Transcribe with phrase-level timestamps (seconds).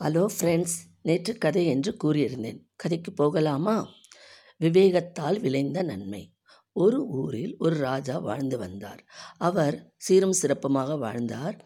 [0.00, 2.58] Hello friends நேற்று கதை என்று கூறியிருந்தேன்.
[2.76, 3.74] கதைக்கு போகலாமா?
[4.60, 6.22] விவேகத்தால் விளைந்த நன்மை.
[6.76, 9.02] ஒரு ஊரில் ஒரு ராஜா வாழ்ந்து வந்தார்.
[9.38, 11.56] அவர் சீரும் சிறப்புமாக வாழ்ந்தார்.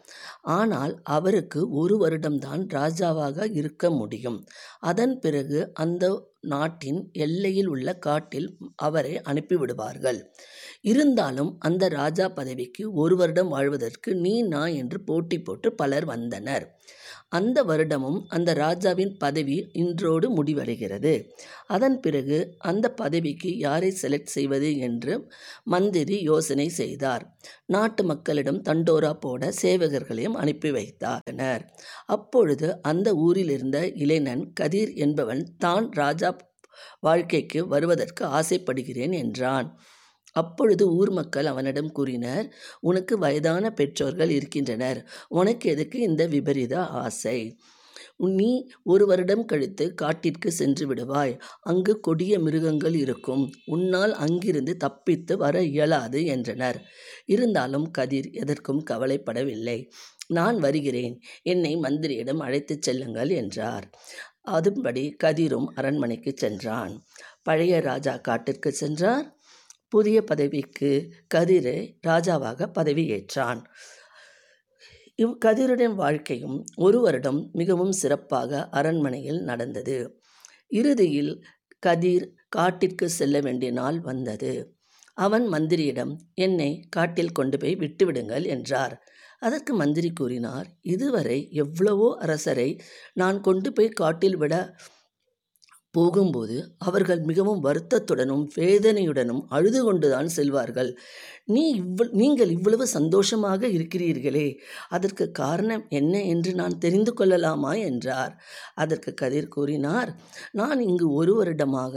[0.41, 4.39] ஆனால் அவருக்கு ஒரு வருடம்தான் ராஜாவாக இருக்க முடியும்.
[4.79, 6.05] அதன் பிறகு அந்த
[6.53, 8.49] நாட்டின் எல்லையில் உள்ள காட்டில்
[8.87, 10.19] அவரை அனுப்பிவிடுவார்கள்.
[10.83, 16.65] இருந்தாலும் அந்த ராஜா பதவிக்கு ஒரு வருடம் வாழ்வதற்கு நீ நான் என்று போட்டி போட்டு பலர் வந்தனர்.
[17.29, 21.13] அந்த வருடமும் அந்த ராஜாவின் பதவி இன்றோடு முடிவடைகிறது.
[21.67, 22.37] அதன் பிறகு
[22.69, 25.15] அந்த பதவிக்கு யாரை செலக்ட் செய்வது என்று
[25.65, 27.25] மந்திரி யோசனை செய்தார்.
[27.67, 31.63] நாட்டு மக்களிடம் தண்டோரா போட சேவகர்களையும் அனுப்பி வைத்தனர்
[32.07, 36.29] அப்பொழுது அந்த ஊரில் இருந்த இளைஞன் கதிர் என்பவன் தான் ராஜா
[36.99, 39.69] வாழ்க்கைக்கு வருவதற்கு ஆசைப்படுகிறேன் என்றான்.
[40.35, 42.47] அப்பொழுது ஊர் மக்கள் அவனிடம் கூறினர்
[42.79, 44.99] உனக்கு வயதான பெற்றோர்கள் இருக்கின்றனர்.
[45.27, 47.39] உனக்கு எதுக்கு இந்த விபரீத ஆசை?
[48.17, 48.49] நீ
[48.83, 51.33] ஒரு வருடம் கழித்து காட்டிற்கு சென்று விடுவாய்.
[51.61, 53.43] அங்கு கொடிய மிருகங்கள் இருக்கும்.
[53.65, 56.79] உன்னால் அங்கிருந்து தப்பித்து வர இயலாது என்றனர்.
[57.25, 59.79] இருந்தாலும் கதிர் எதற்கும் கவலைப்படவில்லை.
[60.27, 61.15] நான் வருகிறேன்.
[61.43, 63.85] என்னை மந்திரியிடம் அழைத்துச் செல்லுங்கள் என்றார்.
[64.47, 67.03] அதுபடி கதிரும் அரண்மனைக்கு சென்றான்.
[67.43, 69.37] பழைய ராஜா காட்டிற்கு சென்றார்.
[69.89, 73.63] புதிய பதவிக்கு கதிரை ராஜாவாக பதவியேற்றான்.
[75.15, 80.21] இவ் கதிருடன் வாழ்க்கையும் ஒரு வருடம் மிகவும் சிறப்பாக அரண்மனையில் நடந்தது.
[80.67, 81.43] இறுதியில்
[81.79, 84.76] கதிர் காட்டிற்கு செல்ல வேண்டிய நாள் வந்தது.
[85.17, 86.13] அவன் மந்திரியிடம்
[86.45, 88.95] என்னை காட்டில் கொண்டு போய் விட்டுவிடுங்கள் என்றார்.
[89.39, 92.69] அதற்கு மந்திரி கூறினார் இதுவரை எவ்வளவோ அரசரை
[93.13, 94.53] நான் கொண்டு போய் காட்டில் விட
[95.95, 100.91] போகும்போது அவர்கள் மிகவும் வருத்தத்துடனும் வேதனையுடனும் அழுது கொண்டுதான் செல்வார்கள்.
[101.47, 104.47] நீ இவ் நீங்கள் இவ்வளவு சந்தோஷமாக இருக்கிறீர்களே
[104.89, 108.33] அதற்கு காரணம் என்ன என்று நான் தெரிந்து கொள்ளலாமா என்றார்.
[108.75, 110.09] அதற்கு கதிர் கூறினார்
[110.51, 111.95] நான் இங்கு ஒரு வருடமாக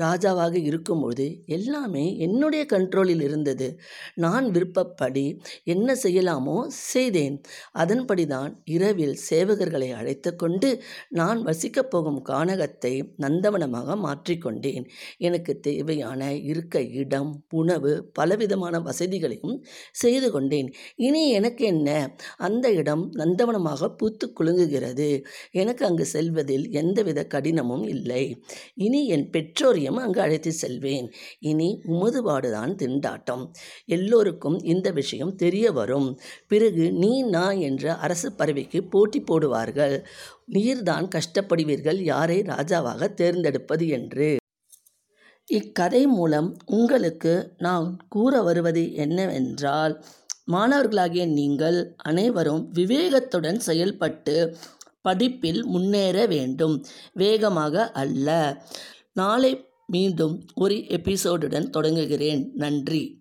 [0.00, 3.68] ராஜாவாக இருக்கும்போது எல்லாமே என்னுடைய கண்ட்ரோலில் இருந்தது.
[4.16, 5.26] நான் விருப்பப்படி
[5.64, 6.58] என்ன செய்யலாமோ
[6.92, 7.36] செய்தேன்.
[7.72, 10.72] அதன்படி தான் இரவில் சேவகர்களை அழைத்து கொண்டு
[11.10, 14.84] நான் வசிக்கப் போகும் கானகத்தை நந்தவனமாக மாற்றிக்கொண்டேன்
[15.18, 16.20] எனக்கு தேவையான
[16.50, 19.56] இருக்க இடம் உணவு பலவிதமான வசதிகளையும்
[19.92, 20.72] செய்து கொண்டேன்.
[20.96, 22.16] இனி எனக்கு என்ன?
[22.36, 25.24] அந்த இடம் நந்தவனமாக பூத்து குலுங்குகிறது.
[25.50, 28.42] எனக்கு அங்கு செல்வதில் எந்தவித கடினமும் இல்லை.
[28.74, 31.12] இனி என் பெற்றோரையும் அங்கு அழைத்து செல்வேன்.
[31.38, 33.44] இனி உமதுபாடுதான் திண்டாட்டம்.
[33.86, 36.20] எல்லோருக்கும் இந்த விஷயம் தெரிய வரும்.
[36.48, 40.04] பிறகு நீ நான் என்ற அரசு பறவைக்கு போட்டி போடுவார்கள்.
[40.52, 41.96] நீர்தான் கஷ்டப்படுவீர்கள்.
[41.96, 44.37] யாரை ராஜாவாக தேர்ந்தெடுப்பது என்று.
[45.48, 50.04] இக்கதை மூலம் உங்களுக்கு நான் கூற வருவது என்னவென்றால்
[50.52, 54.56] மாணவர்களாகிய நீங்கள் அனைவரும் விவேகத்துடன் செயல்பட்டு
[55.02, 56.84] படிப்பில் முன்னேற வேண்டும்.
[57.12, 58.58] வேகமாக அல்ல.
[59.12, 62.50] நாளை மீண்டும் ஒரு எபிசோடுடன் தொடங்குகிறேன்.
[62.54, 63.17] நன்றி.